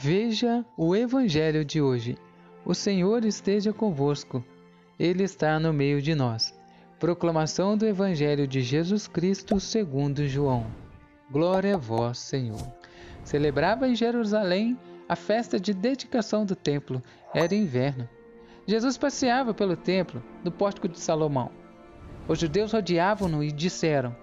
[0.00, 2.16] Veja o Evangelho de hoje.
[2.64, 4.44] O Senhor esteja convosco,
[4.96, 6.56] Ele está no meio de nós.
[7.00, 10.68] Proclamação do Evangelho de Jesus Cristo segundo João.
[11.28, 12.64] Glória a vós, Senhor.
[13.24, 17.02] Celebrava em Jerusalém a festa de dedicação do templo.
[17.34, 18.08] Era inverno.
[18.68, 21.50] Jesus passeava pelo templo, no pórtico de Salomão.
[22.28, 24.14] Os judeus rodeavam-no e disseram: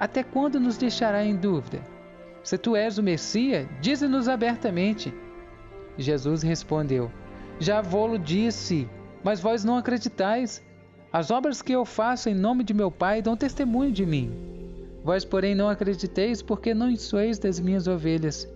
[0.00, 1.91] Até quando nos deixará em dúvida?
[2.42, 5.14] Se tu és o Messias, dize-nos abertamente.
[5.96, 7.10] Jesus respondeu:
[7.58, 8.88] Já vou-lo disse,
[9.22, 10.62] mas vós não acreditais.
[11.12, 14.32] As obras que eu faço em nome de meu Pai dão testemunho de mim.
[15.04, 18.48] Vós, porém, não acrediteis, porque não sois das minhas ovelhas.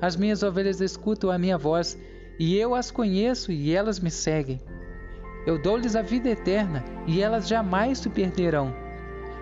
[0.00, 1.98] As minhas ovelhas escutam a minha voz,
[2.38, 4.60] e eu as conheço, e elas me seguem.
[5.46, 8.74] Eu dou-lhes a vida eterna, e elas jamais se perderão,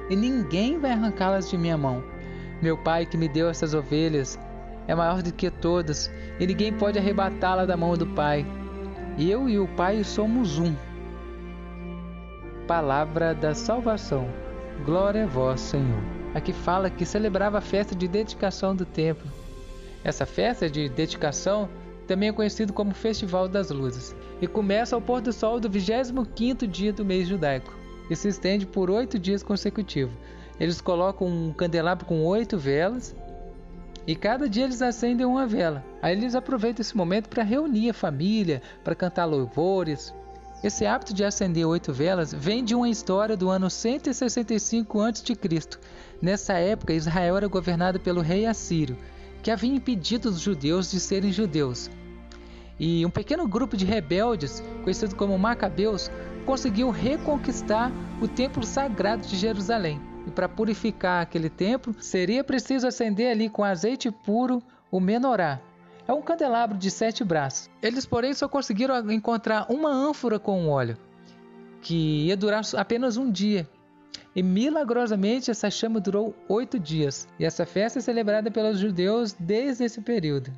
[0.09, 2.03] e ninguém vai arrancá-las de minha mão.
[2.63, 4.39] Meu Pai que me deu essas ovelhas
[4.89, 8.47] é maior do que todas, e ninguém pode arrebatá-la da mão do Pai.
[9.19, 10.75] Eu e o Pai somos um.
[12.67, 14.29] Palavra da salvação.
[14.85, 16.03] Glória a vós, Senhor.
[16.35, 19.27] Aqui fala que celebrava a festa de dedicação do templo.
[20.05, 21.69] Essa festa de dedicação
[22.07, 26.67] também é conhecido como Festival das Luzes, e começa ao pôr do sol do 25º
[26.67, 27.75] dia do mês judaico,
[28.09, 30.15] e se estende por oito dias consecutivos,
[30.59, 33.15] eles colocam um candelabro com oito velas
[34.07, 35.85] e cada dia eles acendem uma vela.
[36.01, 40.15] Aí eles aproveitam esse momento para reunir a família, para cantar louvores.
[40.63, 45.37] Esse hábito de acender oito velas vem de uma história do ano 165 a.C.
[46.23, 48.97] Nessa época, Israel era governado pelo rei Assírio,
[49.43, 51.91] que havia impedido os judeus de serem judeus.
[52.79, 56.11] E um pequeno grupo de rebeldes, conhecido como Macabeus,
[56.45, 60.01] conseguiu reconquistar o templo sagrado de Jerusalém.
[60.27, 65.61] E para purificar aquele templo, seria preciso acender ali com azeite puro o menorá.
[66.09, 67.71] É um candelabro de sete braços.
[67.83, 70.97] Eles, porém, só conseguiram encontrar uma ânfora com óleo,
[71.81, 73.69] que ia durar apenas um dia.
[74.35, 77.27] E milagrosamente essa chama durou oito dias.
[77.39, 80.53] E essa festa é celebrada pelos judeus desde esse período.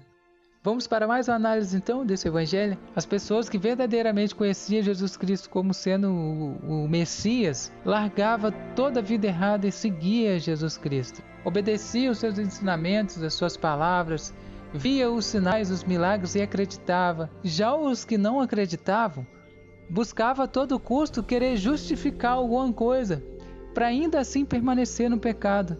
[0.68, 2.76] Vamos para mais uma análise então desse evangelho.
[2.94, 9.02] As pessoas que verdadeiramente conheciam Jesus Cristo como sendo o, o Messias, largava toda a
[9.02, 11.22] vida errada e seguia Jesus Cristo.
[11.42, 14.34] Obedecia os seus ensinamentos, as suas palavras,
[14.74, 17.30] via os sinais, os milagres e acreditava.
[17.42, 19.26] Já os que não acreditavam,
[19.88, 23.24] buscava a todo custo querer justificar alguma coisa,
[23.72, 25.78] para ainda assim permanecer no pecado,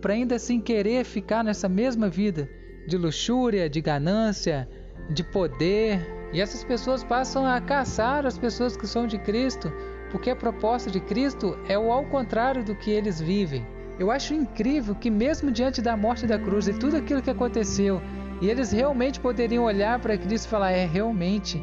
[0.00, 2.48] para ainda assim querer ficar nessa mesma vida
[2.86, 4.68] de luxúria, de ganância,
[5.10, 6.00] de poder.
[6.32, 9.72] E essas pessoas passam a caçar as pessoas que são de Cristo,
[10.10, 13.66] porque a proposta de Cristo é o ao contrário do que eles vivem.
[13.98, 18.02] Eu acho incrível que, mesmo diante da morte da cruz e tudo aquilo que aconteceu,
[18.40, 21.62] e eles realmente poderiam olhar para Cristo e falar: é realmente,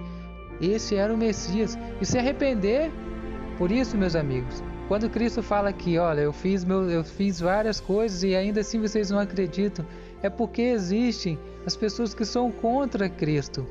[0.61, 2.91] esse era o Messias, e se arrepender.
[3.57, 7.79] Por isso, meus amigos, quando Cristo fala que, olha, eu fiz, meu, eu fiz várias
[7.79, 9.85] coisas e ainda assim vocês não acreditam,
[10.23, 13.67] é porque existem as pessoas que são contra Cristo.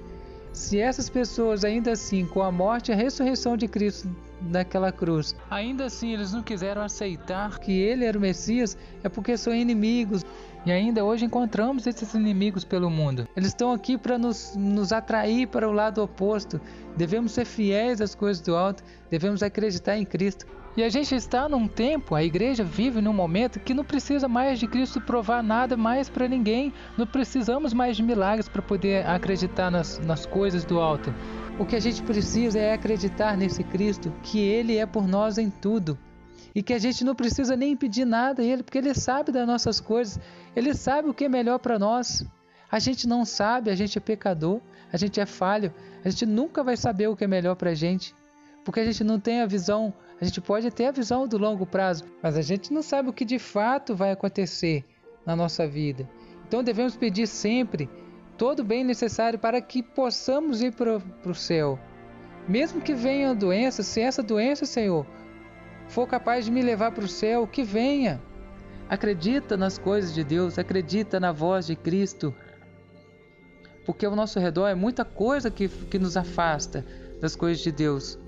[0.52, 4.08] Se essas pessoas, ainda assim, com a morte e a ressurreição de Cristo
[4.42, 9.36] naquela cruz, ainda assim eles não quiseram aceitar que ele era o Messias, é porque
[9.36, 10.24] são inimigos.
[10.66, 13.26] E ainda hoje encontramos esses inimigos pelo mundo.
[13.34, 16.60] Eles estão aqui para nos, nos atrair para o lado oposto.
[16.96, 20.46] Devemos ser fiéis às coisas do alto, devemos acreditar em Cristo.
[20.76, 24.58] E a gente está num tempo, a igreja vive num momento que não precisa mais
[24.60, 26.72] de Cristo provar nada mais para ninguém.
[26.96, 31.12] Não precisamos mais de milagres para poder acreditar nas, nas coisas do alto.
[31.58, 35.50] O que a gente precisa é acreditar nesse Cristo, que Ele é por nós em
[35.50, 35.98] tudo.
[36.54, 39.46] E que a gente não precisa nem pedir nada a Ele, porque Ele sabe das
[39.46, 40.20] nossas coisas,
[40.54, 42.24] Ele sabe o que é melhor para nós.
[42.70, 44.60] A gente não sabe, a gente é pecador,
[44.92, 47.74] a gente é falho, a gente nunca vai saber o que é melhor para a
[47.74, 48.14] gente,
[48.64, 51.64] porque a gente não tem a visão a gente pode ter a visão do longo
[51.64, 54.84] prazo, mas a gente não sabe o que de fato vai acontecer
[55.24, 56.08] na nossa vida.
[56.46, 57.88] Então devemos pedir sempre
[58.36, 61.78] todo o bem necessário para que possamos ir para o céu.
[62.46, 65.06] Mesmo que venha doença, se essa doença, Senhor,
[65.88, 68.20] for capaz de me levar para o céu, que venha.
[68.88, 72.34] Acredita nas coisas de Deus, acredita na voz de Cristo.
[73.86, 76.84] Porque ao nosso redor é muita coisa que, que nos afasta
[77.20, 78.18] das coisas de Deus.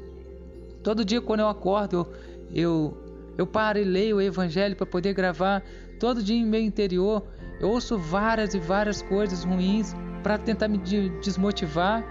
[0.83, 2.09] Todo dia quando eu acordo,
[2.51, 2.97] eu, eu,
[3.39, 5.63] eu paro e leio o Evangelho para poder gravar.
[5.99, 7.23] Todo dia em meu interior,
[7.61, 12.05] eu ouço várias e várias coisas ruins para tentar me desmotivar.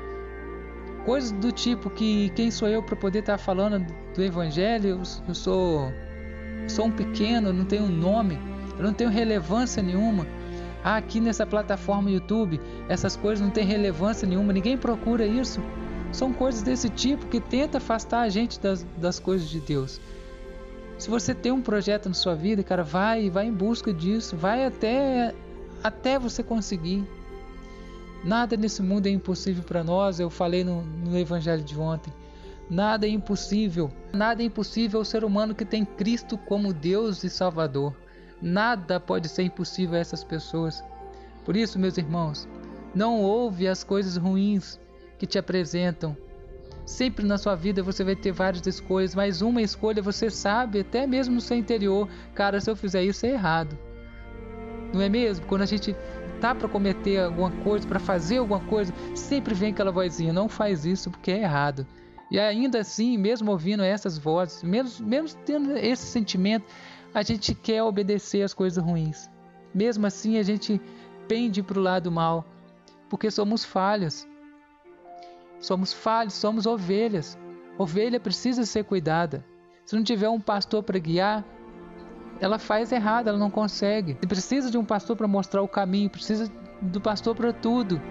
[1.05, 3.85] Coisas do tipo que quem sou eu para poder estar tá falando
[4.15, 4.89] do Evangelho?
[4.89, 5.91] Eu, eu sou,
[6.67, 8.39] sou um pequeno, não tenho nome,
[8.77, 10.25] eu não tenho relevância nenhuma.
[10.83, 15.61] Ah, aqui nessa plataforma YouTube, essas coisas não têm relevância nenhuma, ninguém procura isso.
[16.11, 19.99] São coisas desse tipo que tenta afastar a gente das, das coisas de Deus.
[20.97, 24.65] Se você tem um projeto na sua vida, cara, vai, vai em busca disso, vai
[24.65, 25.33] até
[25.83, 27.07] até você conseguir.
[28.23, 32.13] Nada nesse mundo é impossível para nós, eu falei no, no evangelho de ontem.
[32.69, 33.91] Nada é impossível.
[34.13, 37.95] Nada é impossível ao ser humano que tem Cristo como Deus e Salvador.
[38.41, 40.83] Nada pode ser impossível a essas pessoas.
[41.43, 42.47] Por isso, meus irmãos,
[42.93, 44.79] não ouve as coisas ruins
[45.21, 46.17] que te apresentam.
[46.83, 51.05] Sempre na sua vida você vai ter várias escolhas, mas uma escolha você sabe, até
[51.05, 53.77] mesmo no seu interior, cara, se eu fizer isso é errado.
[54.91, 55.45] Não é mesmo?
[55.45, 55.95] Quando a gente
[56.39, 60.85] tá para cometer alguma coisa, para fazer alguma coisa, sempre vem aquela vozinha, não faz
[60.85, 61.85] isso porque é errado.
[62.31, 66.65] E ainda assim, mesmo ouvindo essas vozes, mesmo, mesmo tendo esse sentimento,
[67.13, 69.29] a gente quer obedecer às coisas ruins.
[69.71, 70.81] Mesmo assim, a gente
[71.27, 72.43] pende para o lado mal,
[73.07, 74.27] porque somos falhas.
[75.61, 77.37] Somos falhos, somos ovelhas.
[77.77, 79.45] Ovelha precisa ser cuidada.
[79.85, 81.45] Se não tiver um pastor para guiar,
[82.39, 84.15] ela faz errado, ela não consegue.
[84.15, 88.01] Precisa de um pastor para mostrar o caminho, precisa do pastor para tudo.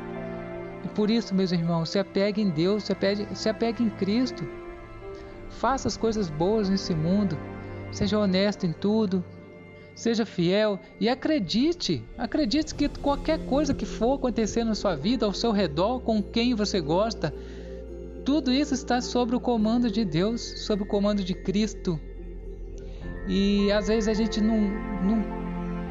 [0.85, 4.49] E por isso, meus irmãos, se apegue em Deus, se apegue, se apegue em Cristo.
[5.51, 7.37] Faça as coisas boas nesse mundo.
[7.91, 9.25] Seja honesto em tudo.
[10.01, 12.03] Seja fiel e acredite.
[12.17, 16.55] Acredite que qualquer coisa que for acontecer na sua vida, ao seu redor, com quem
[16.55, 17.35] você gosta,
[18.25, 22.01] tudo isso está sob o comando de Deus, sob o comando de Cristo.
[23.29, 24.59] E às vezes a gente não,
[25.03, 25.17] não,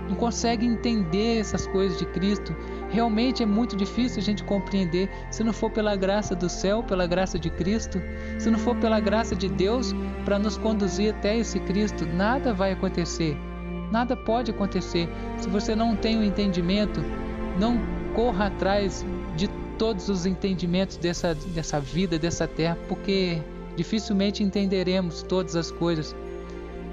[0.09, 2.55] não consegue entender essas coisas de Cristo
[2.89, 7.05] Realmente é muito difícil a gente compreender se não for pela graça do céu, pela
[7.05, 8.01] graça de Cristo,
[8.39, 9.93] se não for pela graça de Deus
[10.25, 13.37] para nos conduzir até esse Cristo, nada vai acontecer.
[13.91, 15.09] Nada pode acontecer.
[15.37, 17.01] Se você não tem o um entendimento,
[17.59, 17.79] não
[18.13, 19.05] corra atrás
[19.35, 19.47] de
[19.77, 23.41] todos os entendimentos dessa, dessa vida, dessa terra, porque
[23.75, 26.15] dificilmente entenderemos todas as coisas.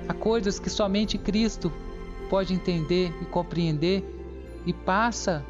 [0.08, 1.72] Há coisas que somente Cristo
[2.30, 4.04] pode entender e compreender
[4.64, 5.44] e passa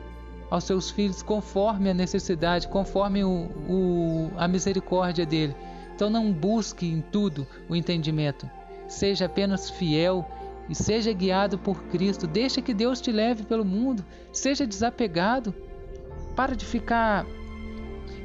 [0.50, 5.54] aos seus filhos conforme a necessidade, conforme o, o, a misericórdia dele.
[5.94, 8.48] Então não busque em tudo o entendimento.
[8.88, 10.26] Seja apenas fiel
[10.68, 12.26] e seja guiado por Cristo.
[12.26, 14.04] Deixa que Deus te leve pelo mundo.
[14.32, 15.54] Seja desapegado.
[16.34, 17.26] Para de ficar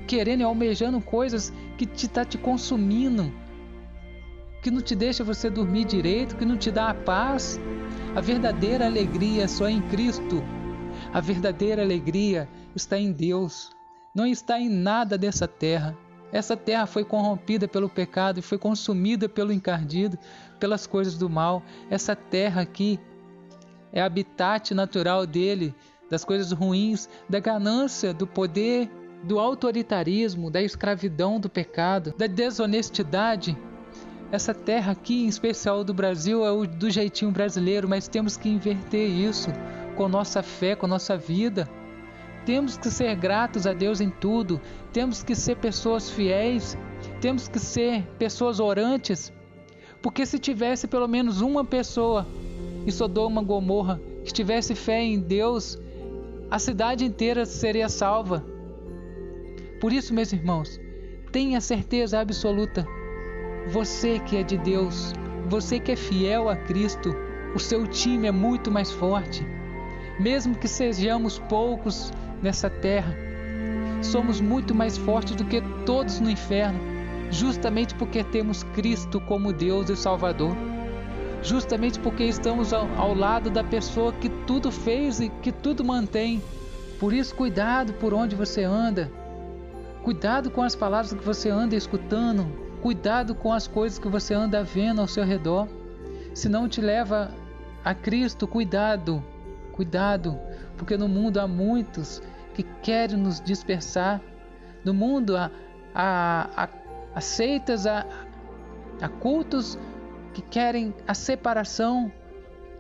[0.07, 3.31] querendo e almejando coisas que te está te consumindo,
[4.61, 7.59] que não te deixa você dormir direito, que não te dá a paz.
[8.15, 10.43] A verdadeira alegria é só em Cristo.
[11.13, 13.71] A verdadeira alegria está em Deus,
[14.13, 15.97] não está em nada dessa terra.
[16.31, 20.17] Essa terra foi corrompida pelo pecado e foi consumida pelo encardido,
[20.59, 21.61] pelas coisas do mal.
[21.89, 22.99] Essa terra aqui
[23.91, 25.75] é habitat natural dele,
[26.09, 28.89] das coisas ruins, da ganância, do poder,
[29.23, 33.57] do autoritarismo, da escravidão do pecado, da desonestidade.
[34.31, 38.47] Essa terra aqui, em especial do Brasil, é o do jeitinho brasileiro, mas temos que
[38.47, 39.49] inverter isso
[39.97, 41.67] com nossa fé, com nossa vida.
[42.51, 44.59] Temos que ser gratos a Deus em tudo,
[44.92, 46.77] temos que ser pessoas fiéis,
[47.21, 49.31] temos que ser pessoas orantes,
[50.01, 52.27] porque se tivesse pelo menos uma pessoa
[52.86, 55.80] em Sodoma Gomorra que tivesse fé em Deus,
[56.50, 58.45] a cidade inteira seria salva.
[59.80, 60.77] Por isso, meus irmãos,
[61.31, 62.86] tenha certeza absoluta:
[63.70, 65.13] você que é de Deus,
[65.48, 67.15] você que é fiel a Cristo,
[67.55, 69.41] o seu time é muito mais forte.
[70.20, 73.15] Mesmo que sejamos poucos nessa terra,
[74.01, 76.79] somos muito mais fortes do que todos no inferno,
[77.29, 80.55] justamente porque temos Cristo como Deus e Salvador.
[81.43, 86.41] Justamente porque estamos ao, ao lado da pessoa que tudo fez e que tudo mantém.
[87.00, 89.12] Por isso, cuidado por onde você anda.
[90.03, 92.45] Cuidado com as palavras que você anda escutando.
[92.81, 95.67] Cuidado com as coisas que você anda vendo ao seu redor.
[96.33, 97.31] Se não te leva
[97.83, 99.24] a Cristo, cuidado.
[99.81, 100.39] Cuidado,
[100.77, 102.21] porque no mundo há muitos
[102.53, 104.21] que querem nos dispersar.
[104.85, 105.50] No mundo há,
[105.95, 106.69] há,
[107.15, 108.05] há, seitas, há,
[109.01, 109.79] há cultos
[110.35, 112.11] que querem a separação,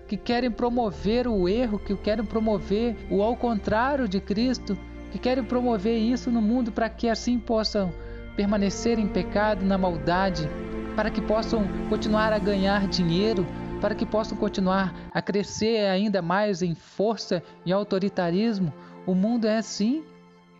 [0.07, 4.77] que querem promover o erro, que querem promover o ao contrário de Cristo,
[5.11, 7.91] que querem promover isso no mundo para que assim possam
[8.35, 10.47] permanecer em pecado, na maldade,
[10.95, 13.43] para que possam continuar a ganhar dinheiro,
[13.81, 18.71] para que possam continuar a crescer ainda mais em força e autoritarismo.
[19.07, 20.03] O mundo é assim.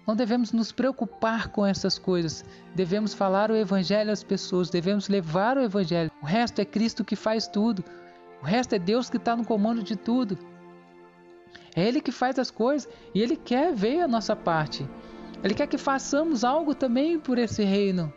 [0.07, 2.43] Não devemos nos preocupar com essas coisas.
[2.73, 6.11] Devemos falar o Evangelho às pessoas, devemos levar o Evangelho.
[6.21, 7.85] O resto é Cristo que faz tudo.
[8.41, 10.37] O resto é Deus que está no comando de tudo.
[11.75, 14.89] É Ele que faz as coisas e Ele quer ver a nossa parte.
[15.43, 18.11] Ele quer que façamos algo também por esse reino.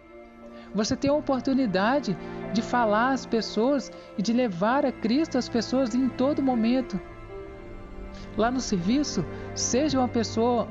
[0.74, 2.16] Você tem a oportunidade
[2.54, 6.98] de falar às pessoas e de levar a Cristo às pessoas em todo momento.
[8.36, 10.68] Lá no serviço, seja uma pessoa,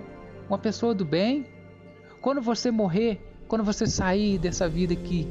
[0.47, 1.45] uma pessoa do bem.
[2.21, 5.27] Quando você morrer, quando você sair dessa vida aqui,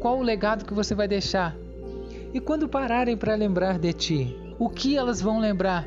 [0.00, 1.54] qual o legado que você vai deixar?
[2.32, 5.86] E quando pararem para lembrar de ti, o que elas vão lembrar?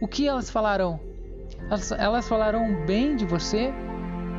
[0.00, 1.00] O que elas falarão?
[1.68, 3.72] Elas, elas falarão bem de você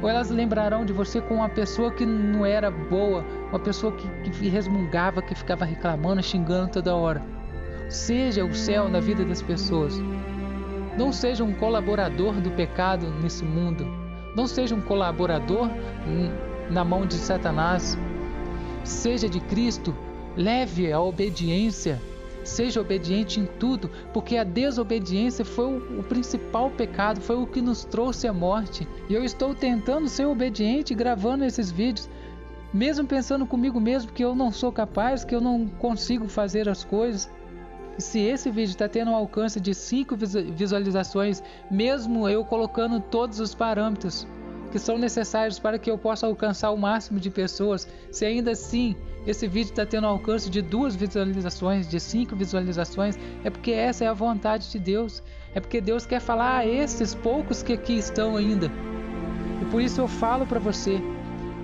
[0.01, 4.07] ou elas lembrarão de você com uma pessoa que não era boa, uma pessoa que,
[4.29, 7.21] que resmungava, que ficava reclamando, xingando toda hora.
[7.89, 9.99] Seja o céu na vida das pessoas.
[10.97, 13.85] Não seja um colaborador do pecado nesse mundo.
[14.35, 15.69] Não seja um colaborador
[16.69, 17.97] na mão de Satanás.
[18.83, 19.95] Seja de Cristo.
[20.35, 22.01] Leve a obediência
[22.45, 27.59] Seja obediente em tudo, porque a desobediência foi o, o, principal pecado, foi o que
[27.59, 28.87] nos trouxe a morte.
[29.09, 32.07] E eu estou tentando ser obediente gravando esses vídeos,
[32.71, 36.83] mesmo pensando comigo mesmo que eu não sou capaz, que eu não consigo fazer as
[36.83, 37.29] coisas.
[37.97, 40.15] E se esse vídeo está tendo um alcance de 5
[40.55, 44.27] visualizações, mesmo eu colocando todos os parâmetros
[44.71, 48.95] que são necessários para que eu possa alcançar o máximo de pessoas, se ainda assim
[49.25, 54.07] esse vídeo está tendo alcance de duas visualizações, de cinco visualizações, é porque essa é
[54.07, 55.23] a vontade de Deus.
[55.53, 58.69] É porque Deus quer falar a esses poucos que aqui estão ainda.
[59.61, 61.01] E por isso eu falo para você,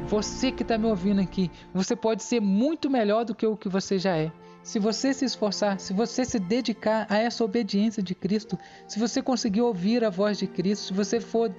[0.08, 3.70] você que está me ouvindo aqui, você pode ser muito melhor do que o que
[3.70, 4.32] você já é.
[4.64, 9.22] Se você se esforçar, se você se dedicar a essa obediência de Cristo, se você
[9.22, 11.54] conseguir ouvir a voz de Cristo, se você for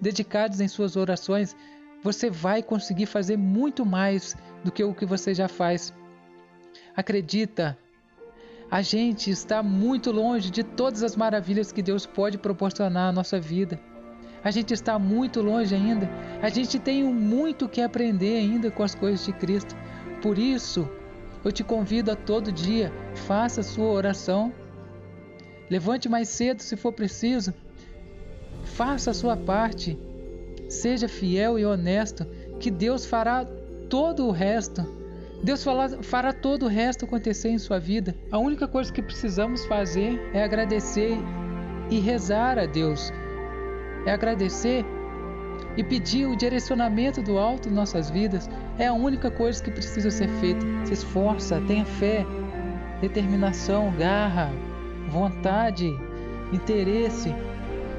[0.00, 1.56] dedicado em suas orações,
[2.02, 5.92] você vai conseguir fazer muito mais do que o que você já faz.
[6.96, 7.78] Acredita,
[8.70, 13.40] a gente está muito longe de todas as maravilhas que Deus pode proporcionar à nossa
[13.40, 13.80] vida.
[14.42, 16.08] A gente está muito longe ainda.
[16.42, 19.74] A gente tem muito que aprender ainda com as coisas de Cristo.
[20.22, 20.88] Por isso,
[21.44, 24.52] eu te convido a todo dia, faça a sua oração.
[25.70, 27.54] Levante mais cedo se for preciso.
[28.64, 29.98] Faça a sua parte.
[30.68, 32.26] Seja fiel e honesto,
[32.60, 33.46] que Deus fará
[33.88, 34.86] todo o resto.
[35.42, 35.64] Deus
[36.02, 38.14] fará todo o resto acontecer em sua vida.
[38.30, 41.16] A única coisa que precisamos fazer é agradecer
[41.90, 43.12] e rezar a Deus.
[44.04, 44.84] É agradecer
[45.76, 48.50] e pedir o direcionamento do alto em nossas vidas.
[48.78, 50.60] É a única coisa que precisa ser feita.
[50.84, 52.26] Se esforça, tenha fé,
[53.00, 54.50] determinação, garra,
[55.08, 55.88] vontade,
[56.52, 57.32] interesse.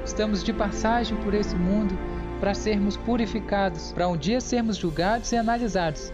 [0.03, 1.97] Estamos de passagem por esse mundo
[2.39, 6.11] para sermos purificados, para um dia sermos julgados e analisados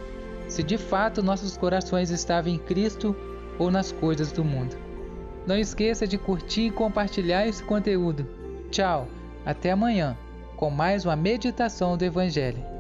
[0.48, 3.16] se de fato nossos corações estavam em Cristo
[3.58, 4.76] ou nas coisas do mundo.
[5.46, 8.28] Não esqueça de curtir e compartilhar esse conteúdo.
[8.70, 9.08] Tchau,
[9.46, 10.18] até amanhã
[10.56, 12.75] com mais uma meditação do Evangelho.